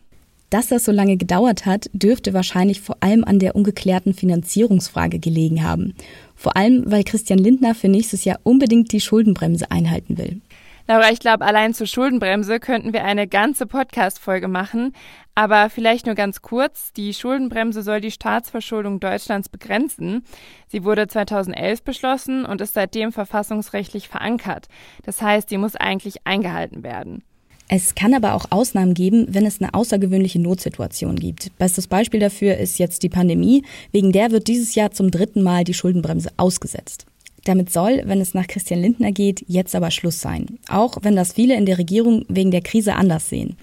Dass 0.50 0.68
das 0.68 0.84
so 0.84 0.92
lange 0.92 1.16
gedauert 1.16 1.66
hat, 1.66 1.90
dürfte 1.92 2.32
wahrscheinlich 2.32 2.80
vor 2.80 2.96
allem 3.00 3.24
an 3.24 3.38
der 3.38 3.56
ungeklärten 3.56 4.14
Finanzierungsfrage 4.14 5.18
gelegen 5.18 5.64
haben. 5.64 5.94
Vor 6.34 6.56
allem, 6.56 6.84
weil 6.86 7.02
Christian 7.02 7.38
Lindner 7.38 7.74
für 7.74 7.88
nächstes 7.88 8.24
Jahr 8.24 8.38
unbedingt 8.44 8.92
die 8.92 9.00
Schuldenbremse 9.00 9.70
einhalten 9.70 10.18
will. 10.18 10.40
Laura, 10.88 11.10
ich 11.10 11.18
glaube, 11.18 11.44
allein 11.44 11.74
zur 11.74 11.88
Schuldenbremse 11.88 12.60
könnten 12.60 12.92
wir 12.92 13.02
eine 13.04 13.26
ganze 13.26 13.66
Podcast-Folge 13.66 14.46
machen. 14.46 14.92
Aber 15.34 15.68
vielleicht 15.68 16.06
nur 16.06 16.14
ganz 16.14 16.42
kurz. 16.42 16.92
Die 16.92 17.12
Schuldenbremse 17.12 17.82
soll 17.82 18.00
die 18.00 18.12
Staatsverschuldung 18.12 19.00
Deutschlands 19.00 19.48
begrenzen. 19.48 20.24
Sie 20.68 20.84
wurde 20.84 21.08
2011 21.08 21.82
beschlossen 21.82 22.46
und 22.46 22.60
ist 22.60 22.74
seitdem 22.74 23.10
verfassungsrechtlich 23.10 24.08
verankert. 24.08 24.68
Das 25.04 25.20
heißt, 25.20 25.48
sie 25.48 25.58
muss 25.58 25.74
eigentlich 25.74 26.24
eingehalten 26.24 26.84
werden. 26.84 27.24
Es 27.68 27.94
kann 27.96 28.14
aber 28.14 28.34
auch 28.34 28.46
Ausnahmen 28.50 28.94
geben, 28.94 29.26
wenn 29.28 29.44
es 29.44 29.60
eine 29.60 29.74
außergewöhnliche 29.74 30.38
Notsituation 30.38 31.16
gibt. 31.16 31.56
Bestes 31.58 31.88
Beispiel 31.88 32.20
dafür 32.20 32.56
ist 32.58 32.78
jetzt 32.78 33.02
die 33.02 33.08
Pandemie. 33.08 33.64
Wegen 33.90 34.12
der 34.12 34.30
wird 34.30 34.46
dieses 34.46 34.74
Jahr 34.76 34.92
zum 34.92 35.10
dritten 35.10 35.42
Mal 35.42 35.64
die 35.64 35.74
Schuldenbremse 35.74 36.30
ausgesetzt. 36.36 37.06
Damit 37.44 37.70
soll, 37.70 38.02
wenn 38.04 38.20
es 38.20 38.34
nach 38.34 38.46
Christian 38.46 38.80
Lindner 38.80 39.12
geht, 39.12 39.44
jetzt 39.48 39.74
aber 39.74 39.90
Schluss 39.90 40.20
sein. 40.20 40.58
Auch 40.68 40.98
wenn 41.02 41.16
das 41.16 41.32
viele 41.32 41.54
in 41.54 41.66
der 41.66 41.78
Regierung 41.78 42.24
wegen 42.28 42.50
der 42.50 42.62
Krise 42.62 42.94
anders 42.94 43.28
sehen. 43.28 43.56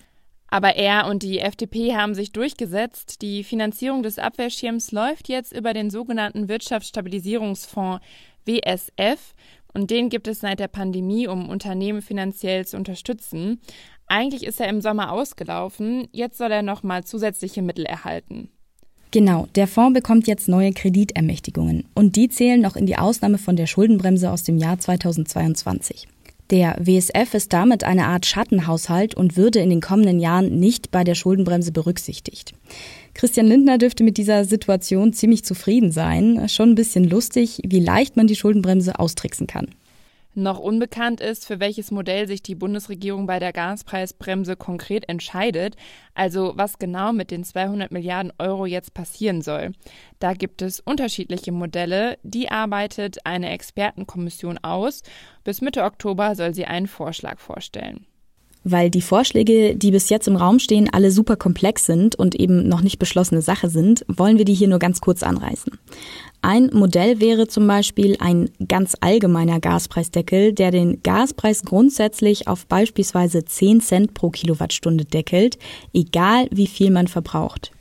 Aber 0.48 0.76
er 0.76 1.08
und 1.08 1.24
die 1.24 1.40
FDP 1.40 1.96
haben 1.96 2.14
sich 2.14 2.32
durchgesetzt. 2.32 3.22
Die 3.22 3.44
Finanzierung 3.44 4.04
des 4.04 4.20
Abwehrschirms 4.20 4.92
läuft 4.92 5.28
jetzt 5.28 5.52
über 5.52 5.74
den 5.74 5.90
sogenannten 5.90 6.48
Wirtschaftsstabilisierungsfonds 6.48 8.06
WSF. 8.46 9.34
Und 9.74 9.90
den 9.90 10.10
gibt 10.10 10.28
es 10.28 10.40
seit 10.40 10.60
der 10.60 10.68
Pandemie, 10.68 11.28
um 11.28 11.50
Unternehmen 11.50 12.02
finanziell 12.02 12.66
zu 12.66 12.78
unterstützen. 12.78 13.60
Eigentlich 14.08 14.46
ist 14.46 14.60
er 14.60 14.70
im 14.70 14.82
Sommer 14.82 15.12
ausgelaufen, 15.12 16.08
jetzt 16.12 16.38
soll 16.38 16.52
er 16.52 16.62
nochmal 16.62 17.04
zusätzliche 17.04 17.62
Mittel 17.62 17.86
erhalten. 17.86 18.50
Genau, 19.12 19.48
der 19.56 19.68
Fonds 19.68 19.94
bekommt 19.94 20.28
jetzt 20.28 20.50
neue 20.50 20.72
Kreditermächtigungen 20.72 21.86
und 21.94 22.16
die 22.16 22.30
zählen 22.30 22.60
noch 22.60 22.76
in 22.76 22.88
die 22.88 22.98
Ausnahme 22.98 23.38
von 23.38 23.56
der 23.56 23.68
Schuldenbremse 23.68 24.32
aus 24.32 24.44
dem 24.44 24.58
Jahr 24.58 24.80
2022. 24.80 26.08
Der 26.50 26.76
WSF 26.80 27.34
ist 27.34 27.54
damit 27.54 27.84
eine 27.84 28.06
Art 28.06 28.26
Schattenhaushalt 28.26 29.16
und 29.16 29.38
würde 29.38 29.60
in 29.60 29.70
den 29.70 29.82
kommenden 29.82 30.20
Jahren 30.20 30.60
nicht 30.60 30.92
bei 30.92 31.04
der 31.04 31.16
Schuldenbremse 31.16 31.72
berücksichtigt. 31.72 32.54
Christian 33.14 33.48
Lindner 33.48 33.78
dürfte 33.78 34.04
mit 34.04 34.18
dieser 34.18 34.46
Situation 34.46 35.14
ziemlich 35.14 35.46
zufrieden 35.46 35.92
sein. 35.92 36.48
Schon 36.50 36.72
ein 36.72 36.76
bisschen 36.76 37.06
lustig, 37.10 37.62
wie 37.66 37.80
leicht 37.80 38.18
man 38.18 38.28
die 38.28 38.36
Schuldenbremse 38.36 39.00
austricksen 39.00 39.48
kann. 39.48 39.68
Noch 40.36 40.58
unbekannt 40.58 41.22
ist, 41.22 41.46
für 41.46 41.60
welches 41.60 41.92
Modell 41.92 42.28
sich 42.28 42.42
die 42.42 42.56
Bundesregierung 42.56 43.28
bei 43.28 43.38
der 43.38 43.54
Gaspreisbremse 43.54 44.56
konkret 44.56 45.08
entscheidet, 45.08 45.76
also 46.16 46.54
was 46.56 46.80
genau 46.80 47.14
mit 47.14 47.30
den 47.30 47.44
200 47.44 47.92
Milliarden 47.92 48.34
Euro 48.40 48.66
jetzt 48.66 48.96
passieren 48.96 49.42
soll. 49.42 49.74
Da 50.20 50.34
gibt 50.34 50.64
es 50.64 50.80
unterschiedliche 50.80 51.52
Modelle, 51.52 52.18
die 52.24 52.50
arbeitet 52.50 53.26
eine 53.26 53.52
Expertenkommission 53.52 54.58
aus. 54.58 55.04
Bis 55.44 55.62
Mitte 55.62 55.84
Oktober 55.84 56.36
soll 56.36 56.56
sie 56.56 56.66
einen 56.66 56.88
Vorschlag 56.88 57.40
vorstellen. 57.40 58.08
Weil 58.64 58.90
die 58.90 59.02
Vorschläge, 59.02 59.76
die 59.76 59.92
bis 59.92 60.10
jetzt 60.10 60.28
im 60.28 60.38
Raum 60.38 60.58
stehen, 60.58 60.90
alle 60.92 61.12
super 61.12 61.36
komplex 61.36 61.86
sind 61.86 62.16
und 62.16 62.34
eben 62.34 62.68
noch 62.68 62.82
nicht 62.82 62.98
beschlossene 62.98 63.42
Sache 63.42 63.70
sind, 63.70 64.06
wollen 64.08 64.38
wir 64.38 64.46
die 64.46 64.54
hier 64.54 64.70
nur 64.70 64.80
ganz 64.80 65.02
kurz 65.02 65.22
anreißen. 65.22 65.78
Ein 66.46 66.72
Modell 66.74 67.22
wäre 67.22 67.48
zum 67.48 67.66
Beispiel 67.68 68.18
ein 68.20 68.50
ganz 68.68 68.98
allgemeiner 69.00 69.62
Gaspreisdeckel, 69.62 70.52
der 70.52 70.72
den 70.72 71.02
Gaspreis 71.02 71.64
grundsätzlich 71.64 72.50
auf 72.50 72.68
beispielsweise 72.68 73.46
10 73.46 73.80
Cent 73.80 74.14
pro 74.14 74.30
Kilowattstunde 74.30 75.06
deckelt, 75.06 75.58
egal 75.94 76.50
wie 76.52 76.68
viel 76.68 76.92
man 76.92 77.08
verbraucht. 77.08 77.72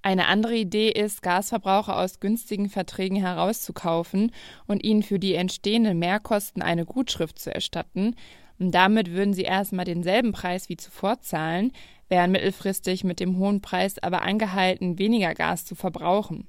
Eine 0.00 0.26
andere 0.28 0.56
Idee 0.56 0.88
ist, 0.88 1.20
Gasverbraucher 1.20 1.98
aus 1.98 2.18
günstigen 2.18 2.70
Verträgen 2.70 3.18
herauszukaufen 3.18 4.32
und 4.66 4.82
ihnen 4.82 5.02
für 5.02 5.18
die 5.18 5.34
entstehenden 5.34 5.98
Mehrkosten 5.98 6.62
eine 6.62 6.86
Gutschrift 6.86 7.38
zu 7.38 7.54
erstatten, 7.54 8.14
und 8.58 8.72
damit 8.72 9.12
würden 9.12 9.34
sie 9.34 9.42
erstmal 9.42 9.84
denselben 9.84 10.32
Preis 10.32 10.70
wie 10.70 10.78
zuvor 10.78 11.20
zahlen, 11.20 11.72
wären 12.08 12.32
mittelfristig 12.32 13.04
mit 13.04 13.20
dem 13.20 13.36
hohen 13.36 13.60
Preis 13.60 14.02
aber 14.02 14.22
angehalten, 14.22 14.98
weniger 14.98 15.34
Gas 15.34 15.66
zu 15.66 15.74
verbrauchen. 15.74 16.48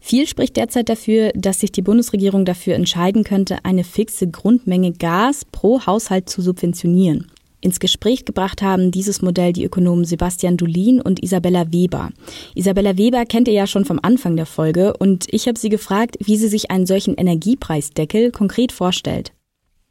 Viel 0.00 0.26
spricht 0.26 0.56
derzeit 0.56 0.88
dafür, 0.88 1.32
dass 1.34 1.60
sich 1.60 1.72
die 1.72 1.82
Bundesregierung 1.82 2.44
dafür 2.44 2.74
entscheiden 2.74 3.24
könnte, 3.24 3.64
eine 3.64 3.84
fixe 3.84 4.28
Grundmenge 4.28 4.92
Gas 4.92 5.44
pro 5.44 5.84
Haushalt 5.86 6.28
zu 6.28 6.40
subventionieren. 6.40 7.30
Ins 7.60 7.80
Gespräch 7.80 8.24
gebracht 8.24 8.62
haben 8.62 8.92
dieses 8.92 9.20
Modell 9.20 9.52
die 9.52 9.64
Ökonomen 9.64 10.04
Sebastian 10.04 10.56
Dulin 10.56 11.00
und 11.00 11.22
Isabella 11.22 11.72
Weber. 11.72 12.10
Isabella 12.54 12.96
Weber 12.96 13.26
kennt 13.26 13.48
ihr 13.48 13.54
ja 13.54 13.66
schon 13.66 13.84
vom 13.84 13.98
Anfang 14.00 14.36
der 14.36 14.46
Folge 14.46 14.96
und 14.96 15.26
ich 15.30 15.48
habe 15.48 15.58
sie 15.58 15.68
gefragt, 15.68 16.16
wie 16.20 16.36
sie 16.36 16.46
sich 16.46 16.70
einen 16.70 16.86
solchen 16.86 17.16
Energiepreisdeckel 17.16 18.30
konkret 18.30 18.70
vorstellt. 18.70 19.32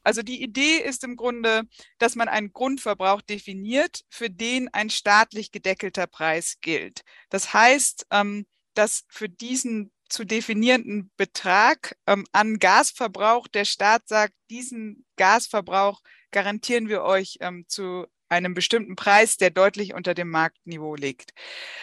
Also 0.04 0.22
die 0.22 0.42
Idee 0.42 0.78
ist 0.78 1.04
im 1.04 1.18
Grunde, 1.18 1.64
dass 1.98 2.16
man 2.16 2.30
einen 2.30 2.54
Grundverbrauch 2.54 3.22
definiert, 3.22 4.04
für 4.08 4.30
den 4.30 4.70
ein 4.74 4.90
staatlich 4.90 5.52
gedeckelter 5.52 6.08
Preis 6.08 6.60
gilt. 6.62 7.02
Das 7.30 7.54
heißt, 7.54 8.08
ähm, 8.12 8.46
dass 8.74 9.04
für 9.10 9.28
diesen 9.28 9.92
zu 10.10 10.26
definierenden 10.26 11.12
Betrag 11.18 11.96
ähm, 12.08 12.26
an 12.32 12.60
Gasverbrauch 12.60 13.48
der 13.48 13.66
Staat 13.66 14.08
sagt, 14.08 14.34
diesen 14.50 15.06
Gasverbrauch 15.16 16.02
garantieren 16.32 16.90
wir 16.90 17.04
euch 17.04 17.38
ähm, 17.42 17.66
zu 17.68 18.08
einem 18.30 18.54
bestimmten 18.54 18.96
Preis, 18.96 19.38
der 19.38 19.50
deutlich 19.50 19.94
unter 19.94 20.14
dem 20.14 20.30
Marktniveau 20.30 20.96
liegt. 20.96 21.32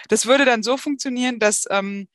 Das 0.09 0.27
würde 0.27 0.45
dann 0.45 0.63
so 0.63 0.77
funktionieren, 0.77 1.39
dass 1.39 1.65
ähm, 1.71 2.09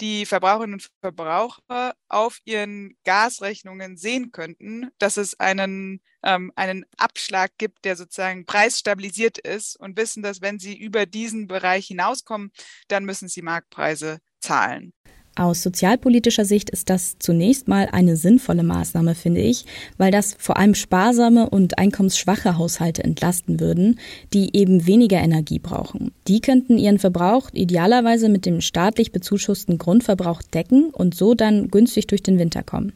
die 0.00 0.26
Verbraucherinnen 0.26 0.74
und 0.74 0.90
Verbraucher 1.00 1.94
auf 2.08 2.40
ihren 2.44 2.96
Gasrechnungen 3.04 3.96
sehen 3.96 4.32
könnten, 4.32 4.90
dass 4.98 5.16
es 5.16 5.38
einen, 5.38 6.00
ähm, 6.22 6.52
einen 6.56 6.84
Abschlag 6.96 7.52
gibt, 7.58 7.84
der 7.84 7.96
sozusagen 7.96 8.44
preisstabilisiert 8.44 9.38
ist 9.38 9.76
und 9.76 9.96
wissen, 9.96 10.22
dass 10.22 10.40
wenn 10.40 10.58
sie 10.58 10.76
über 10.76 11.06
diesen 11.06 11.46
Bereich 11.46 11.86
hinauskommen, 11.86 12.50
dann 12.88 13.04
müssen 13.04 13.28
sie 13.28 13.42
Marktpreise 13.42 14.18
zahlen. 14.40 14.92
Aus 15.36 15.62
sozialpolitischer 15.64 16.44
Sicht 16.44 16.70
ist 16.70 16.90
das 16.90 17.18
zunächst 17.18 17.66
mal 17.66 17.88
eine 17.90 18.16
sinnvolle 18.16 18.62
Maßnahme, 18.62 19.16
finde 19.16 19.40
ich, 19.40 19.64
weil 19.98 20.12
das 20.12 20.36
vor 20.38 20.56
allem 20.56 20.74
sparsame 20.74 21.50
und 21.50 21.76
einkommensschwache 21.76 22.56
Haushalte 22.56 23.02
entlasten 23.02 23.58
würden, 23.58 23.98
die 24.32 24.56
eben 24.56 24.86
weniger 24.86 25.18
Energie 25.18 25.58
brauchen. 25.58 26.12
Die 26.28 26.40
könnten 26.40 26.78
ihren 26.78 27.00
Verbrauch 27.00 27.50
idealerweise 27.52 28.28
mit 28.28 28.46
dem 28.46 28.60
staatlich 28.60 29.10
bezuschussten 29.10 29.76
Grundverbrauch 29.78 30.42
decken 30.42 30.90
und 30.90 31.16
so 31.16 31.34
dann 31.34 31.68
günstig 31.68 32.06
durch 32.06 32.22
den 32.22 32.38
Winter 32.38 32.62
kommen. 32.62 32.92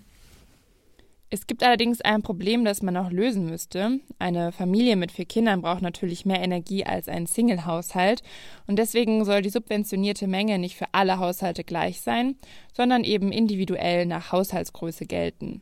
Es 1.30 1.47
gibt 1.47 1.62
allerdings 1.62 2.00
ein 2.00 2.23
Problem, 2.23 2.64
das 2.64 2.80
man 2.80 2.94
noch 2.94 3.11
lösen 3.11 3.44
müsste. 3.44 4.00
Eine 4.18 4.50
Familie 4.50 4.97
mit 4.97 5.12
vier 5.12 5.26
Kindern 5.26 5.61
braucht 5.61 5.82
natürlich 5.82 6.25
mehr 6.25 6.40
Energie 6.40 6.85
als 6.85 7.06
ein 7.06 7.26
Single-Haushalt 7.26 8.23
und 8.66 8.78
deswegen 8.78 9.26
soll 9.26 9.42
die 9.42 9.50
subventionierte 9.50 10.26
Menge 10.26 10.58
nicht 10.58 10.76
für 10.76 10.87
alle 10.92 11.18
Haushalte 11.18 11.64
gleich 11.64 12.00
sein, 12.00 12.37
sondern 12.75 13.04
eben 13.04 13.30
individuell 13.30 14.06
nach 14.06 14.32
Haushaltsgröße 14.32 15.04
gelten. 15.04 15.61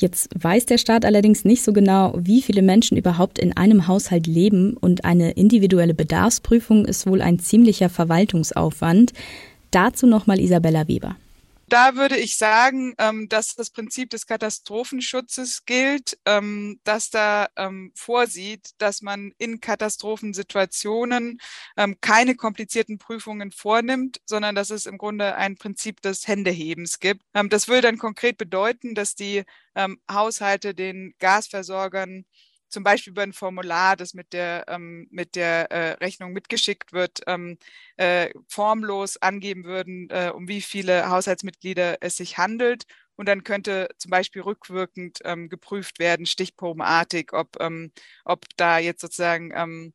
Jetzt 0.00 0.28
weiß 0.36 0.66
der 0.66 0.78
Staat 0.78 1.04
allerdings 1.04 1.44
nicht 1.44 1.62
so 1.62 1.72
genau, 1.72 2.12
wie 2.18 2.42
viele 2.42 2.62
Menschen 2.62 2.98
überhaupt 2.98 3.38
in 3.38 3.56
einem 3.56 3.86
Haushalt 3.86 4.26
leben 4.26 4.76
und 4.76 5.04
eine 5.04 5.30
individuelle 5.32 5.94
Bedarfsprüfung 5.94 6.84
ist 6.84 7.06
wohl 7.06 7.22
ein 7.22 7.38
ziemlicher 7.38 7.88
Verwaltungsaufwand. 7.88 9.12
Dazu 9.70 10.06
nochmal 10.08 10.40
Isabella 10.40 10.88
Weber. 10.88 11.16
Da 11.68 11.96
würde 11.96 12.16
ich 12.16 12.36
sagen, 12.36 12.94
ähm, 12.98 13.28
dass 13.28 13.56
das 13.56 13.70
Prinzip 13.70 14.10
des 14.10 14.26
Katastrophenschutzes 14.26 15.64
gilt, 15.64 16.16
ähm, 16.24 16.78
dass 16.84 17.10
da 17.10 17.48
ähm, 17.56 17.90
vorsieht, 17.96 18.70
dass 18.78 19.02
man 19.02 19.32
in 19.38 19.60
Katastrophensituationen 19.60 21.40
keine 22.00 22.36
komplizierten 22.36 22.98
Prüfungen 22.98 23.50
vornimmt, 23.50 24.20
sondern 24.26 24.54
dass 24.54 24.70
es 24.70 24.86
im 24.86 24.98
Grunde 24.98 25.34
ein 25.36 25.56
Prinzip 25.56 26.00
des 26.02 26.26
Händehebens 26.28 27.00
gibt. 27.00 27.22
Das 27.50 27.68
würde 27.68 27.82
dann 27.82 27.98
konkret 27.98 28.38
bedeuten, 28.38 28.94
dass 28.94 29.14
die 29.14 29.44
Haushalte 30.10 30.74
den 30.74 31.14
Gasversorgern 31.18 32.24
zum 32.76 32.84
Beispiel 32.84 33.12
über 33.12 33.22
ein 33.22 33.32
Formular, 33.32 33.96
das 33.96 34.12
mit 34.12 34.34
der, 34.34 34.66
ähm, 34.68 35.08
mit 35.10 35.34
der 35.34 35.70
äh, 35.72 35.92
Rechnung 35.92 36.34
mitgeschickt 36.34 36.92
wird, 36.92 37.22
ähm, 37.26 37.56
äh, 37.96 38.28
formlos 38.48 39.16
angeben 39.16 39.64
würden, 39.64 40.10
äh, 40.10 40.30
um 40.34 40.46
wie 40.46 40.60
viele 40.60 41.08
Haushaltsmitglieder 41.08 41.96
es 42.02 42.18
sich 42.18 42.36
handelt. 42.36 42.84
Und 43.14 43.30
dann 43.30 43.44
könnte 43.44 43.88
zum 43.96 44.10
Beispiel 44.10 44.42
rückwirkend 44.42 45.20
ähm, 45.24 45.48
geprüft 45.48 45.98
werden, 46.00 46.26
stichprobenartig, 46.26 47.32
ob, 47.32 47.56
ähm, 47.60 47.92
ob 48.26 48.44
da 48.58 48.78
jetzt 48.78 49.00
sozusagen 49.00 49.52
ähm, 49.54 49.94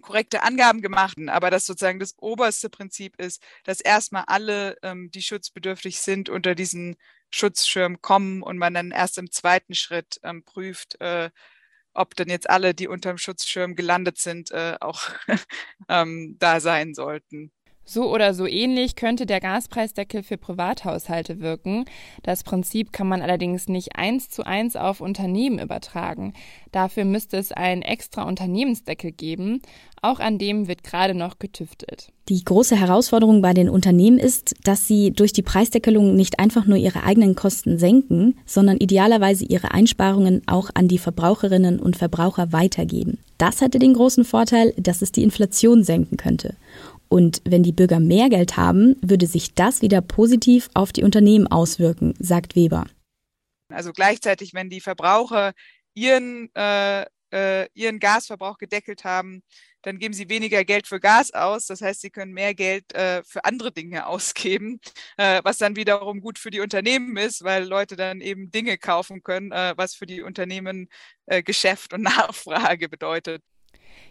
korrekte 0.00 0.42
Angaben 0.42 0.82
gemacht, 0.82 1.18
aber 1.28 1.50
dass 1.50 1.66
sozusagen 1.66 2.00
das 2.00 2.14
oberste 2.18 2.68
Prinzip 2.68 3.14
ist, 3.20 3.44
dass 3.62 3.80
erstmal 3.80 4.24
alle, 4.26 4.76
ähm, 4.82 5.12
die 5.12 5.22
schutzbedürftig 5.22 6.00
sind, 6.00 6.28
unter 6.30 6.56
diesen 6.56 6.96
Schutzschirm 7.30 8.02
kommen 8.02 8.42
und 8.42 8.58
man 8.58 8.74
dann 8.74 8.90
erst 8.90 9.18
im 9.18 9.30
zweiten 9.30 9.74
Schritt 9.74 10.18
ähm, 10.24 10.42
prüft, 10.42 11.00
äh, 11.00 11.30
ob 11.94 12.16
denn 12.16 12.28
jetzt 12.28 12.48
alle, 12.50 12.74
die 12.74 12.88
unterm 12.88 13.18
Schutzschirm 13.18 13.76
gelandet 13.76 14.18
sind, 14.18 14.50
äh, 14.52 14.76
auch 14.80 15.02
ähm, 15.88 16.36
da 16.38 16.60
sein 16.60 16.94
sollten. 16.94 17.52
So 17.84 18.12
oder 18.12 18.32
so 18.32 18.46
ähnlich 18.46 18.94
könnte 18.94 19.26
der 19.26 19.40
Gaspreisdeckel 19.40 20.22
für 20.22 20.36
Privathaushalte 20.36 21.40
wirken. 21.40 21.84
Das 22.22 22.44
Prinzip 22.44 22.92
kann 22.92 23.08
man 23.08 23.22
allerdings 23.22 23.68
nicht 23.68 23.96
eins 23.96 24.30
zu 24.30 24.46
eins 24.46 24.76
auf 24.76 25.00
Unternehmen 25.00 25.58
übertragen. 25.58 26.32
Dafür 26.70 27.04
müsste 27.04 27.36
es 27.36 27.50
einen 27.50 27.82
extra 27.82 28.22
Unternehmensdeckel 28.22 29.10
geben. 29.10 29.60
Auch 30.00 30.20
an 30.20 30.38
dem 30.38 30.68
wird 30.68 30.84
gerade 30.84 31.14
noch 31.14 31.38
getüftelt. 31.38 32.12
Die 32.28 32.44
große 32.44 32.76
Herausforderung 32.76 33.42
bei 33.42 33.52
den 33.52 33.68
Unternehmen 33.68 34.18
ist, 34.18 34.54
dass 34.64 34.86
sie 34.86 35.10
durch 35.10 35.32
die 35.32 35.42
Preisdeckelung 35.42 36.14
nicht 36.14 36.38
einfach 36.38 36.66
nur 36.66 36.78
ihre 36.78 37.02
eigenen 37.02 37.34
Kosten 37.34 37.78
senken, 37.78 38.36
sondern 38.46 38.78
idealerweise 38.78 39.44
ihre 39.44 39.72
Einsparungen 39.72 40.42
auch 40.46 40.70
an 40.74 40.88
die 40.88 40.98
Verbraucherinnen 40.98 41.80
und 41.80 41.96
Verbraucher 41.96 42.52
weitergeben. 42.52 43.18
Das 43.38 43.60
hätte 43.60 43.80
den 43.80 43.94
großen 43.94 44.24
Vorteil, 44.24 44.72
dass 44.76 45.02
es 45.02 45.10
die 45.10 45.24
Inflation 45.24 45.82
senken 45.82 46.16
könnte. 46.16 46.54
Und 47.12 47.42
wenn 47.44 47.62
die 47.62 47.72
Bürger 47.72 48.00
mehr 48.00 48.30
Geld 48.30 48.56
haben, 48.56 48.96
würde 49.02 49.26
sich 49.26 49.52
das 49.54 49.82
wieder 49.82 50.00
positiv 50.00 50.70
auf 50.72 50.94
die 50.94 51.04
Unternehmen 51.04 51.46
auswirken, 51.46 52.14
sagt 52.18 52.56
Weber. 52.56 52.86
Also 53.68 53.92
gleichzeitig, 53.92 54.54
wenn 54.54 54.70
die 54.70 54.80
Verbraucher 54.80 55.52
ihren, 55.92 56.48
äh, 56.54 57.02
äh, 57.30 57.68
ihren 57.74 57.98
Gasverbrauch 57.98 58.56
gedeckelt 58.56 59.04
haben, 59.04 59.42
dann 59.82 59.98
geben 59.98 60.14
sie 60.14 60.30
weniger 60.30 60.64
Geld 60.64 60.86
für 60.86 61.00
Gas 61.00 61.34
aus. 61.34 61.66
Das 61.66 61.82
heißt, 61.82 62.00
sie 62.00 62.08
können 62.08 62.32
mehr 62.32 62.54
Geld 62.54 62.94
äh, 62.94 63.22
für 63.24 63.44
andere 63.44 63.72
Dinge 63.72 64.06
ausgeben, 64.06 64.80
äh, 65.18 65.42
was 65.44 65.58
dann 65.58 65.76
wiederum 65.76 66.22
gut 66.22 66.38
für 66.38 66.50
die 66.50 66.60
Unternehmen 66.60 67.18
ist, 67.18 67.44
weil 67.44 67.64
Leute 67.64 67.94
dann 67.94 68.22
eben 68.22 68.50
Dinge 68.50 68.78
kaufen 68.78 69.22
können, 69.22 69.52
äh, 69.52 69.74
was 69.76 69.94
für 69.94 70.06
die 70.06 70.22
Unternehmen 70.22 70.88
äh, 71.26 71.42
Geschäft 71.42 71.92
und 71.92 72.00
Nachfrage 72.04 72.88
bedeutet. 72.88 73.42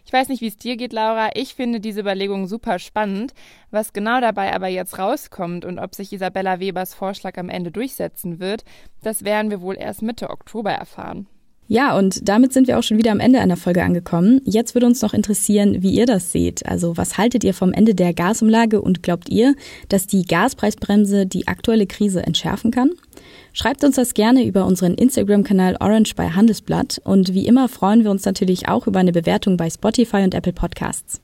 Ich 0.04 0.12
weiß 0.12 0.28
nicht, 0.28 0.40
wie 0.40 0.48
es 0.48 0.58
dir 0.58 0.76
geht, 0.76 0.92
Laura. 0.92 1.30
Ich 1.34 1.54
finde 1.54 1.80
diese 1.80 2.00
Überlegung 2.00 2.46
super 2.46 2.78
spannend. 2.78 3.34
Was 3.70 3.92
genau 3.92 4.20
dabei 4.20 4.54
aber 4.54 4.68
jetzt 4.68 4.98
rauskommt 4.98 5.64
und 5.64 5.78
ob 5.78 5.94
sich 5.94 6.12
Isabella 6.12 6.60
Webers 6.60 6.94
Vorschlag 6.94 7.38
am 7.38 7.48
Ende 7.48 7.70
durchsetzen 7.70 8.40
wird, 8.40 8.64
das 9.02 9.24
werden 9.24 9.50
wir 9.50 9.60
wohl 9.60 9.76
erst 9.78 10.02
Mitte 10.02 10.30
Oktober 10.30 10.72
erfahren. 10.72 11.28
Ja, 11.72 11.96
und 11.96 12.28
damit 12.28 12.52
sind 12.52 12.68
wir 12.68 12.78
auch 12.78 12.82
schon 12.82 12.98
wieder 12.98 13.12
am 13.12 13.18
Ende 13.18 13.40
einer 13.40 13.56
Folge 13.56 13.82
angekommen. 13.82 14.42
Jetzt 14.44 14.74
würde 14.74 14.84
uns 14.84 15.00
noch 15.00 15.14
interessieren, 15.14 15.80
wie 15.80 15.92
ihr 15.92 16.04
das 16.04 16.30
seht. 16.30 16.66
Also 16.66 16.98
was 16.98 17.16
haltet 17.16 17.44
ihr 17.44 17.54
vom 17.54 17.72
Ende 17.72 17.94
der 17.94 18.12
Gasumlage 18.12 18.82
und 18.82 19.02
glaubt 19.02 19.30
ihr, 19.30 19.54
dass 19.88 20.06
die 20.06 20.26
Gaspreisbremse 20.26 21.24
die 21.24 21.48
aktuelle 21.48 21.86
Krise 21.86 22.26
entschärfen 22.26 22.72
kann? 22.72 22.90
Schreibt 23.54 23.84
uns 23.84 23.96
das 23.96 24.12
gerne 24.12 24.44
über 24.44 24.66
unseren 24.66 24.96
Instagram-Kanal 24.96 25.78
Orange 25.80 26.14
bei 26.14 26.28
Handelsblatt 26.28 27.00
und 27.04 27.32
wie 27.32 27.46
immer 27.46 27.70
freuen 27.70 28.04
wir 28.04 28.10
uns 28.10 28.26
natürlich 28.26 28.68
auch 28.68 28.86
über 28.86 28.98
eine 28.98 29.12
Bewertung 29.12 29.56
bei 29.56 29.70
Spotify 29.70 30.24
und 30.24 30.34
Apple 30.34 30.52
Podcasts. 30.52 31.22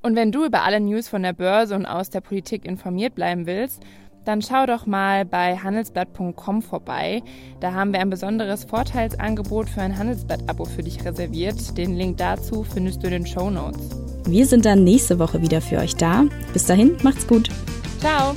Und 0.00 0.14
wenn 0.14 0.30
du 0.30 0.44
über 0.44 0.62
alle 0.62 0.78
News 0.78 1.08
von 1.08 1.24
der 1.24 1.32
Börse 1.32 1.74
und 1.74 1.86
aus 1.86 2.10
der 2.10 2.20
Politik 2.20 2.64
informiert 2.64 3.16
bleiben 3.16 3.46
willst, 3.46 3.82
dann 4.26 4.42
schau 4.42 4.66
doch 4.66 4.86
mal 4.86 5.24
bei 5.24 5.56
handelsblatt.com 5.56 6.60
vorbei. 6.60 7.22
Da 7.60 7.72
haben 7.72 7.92
wir 7.92 8.00
ein 8.00 8.10
besonderes 8.10 8.64
Vorteilsangebot 8.64 9.68
für 9.68 9.80
ein 9.80 9.96
Handelsblatt-Abo 9.96 10.64
für 10.64 10.82
dich 10.82 11.04
reserviert. 11.04 11.78
Den 11.78 11.94
Link 11.96 12.18
dazu 12.18 12.64
findest 12.64 13.02
du 13.02 13.06
in 13.06 13.12
den 13.12 13.26
Show 13.26 13.50
Notes. 13.50 13.80
Wir 14.26 14.44
sind 14.44 14.66
dann 14.66 14.82
nächste 14.82 15.18
Woche 15.18 15.40
wieder 15.40 15.60
für 15.60 15.78
euch 15.78 15.94
da. 15.94 16.24
Bis 16.52 16.66
dahin, 16.66 16.96
macht's 17.02 17.26
gut. 17.26 17.48
Ciao. 18.00 18.34